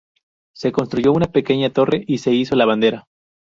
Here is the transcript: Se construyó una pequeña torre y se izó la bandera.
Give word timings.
Se 0.55 0.71
construyó 0.71 1.11
una 1.13 1.27
pequeña 1.27 1.69
torre 1.71 2.03
y 2.07 2.17
se 2.17 2.33
izó 2.33 2.55
la 2.55 2.65
bandera. 2.65 3.05